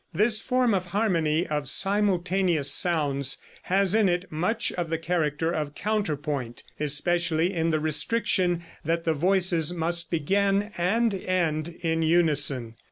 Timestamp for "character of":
4.97-5.75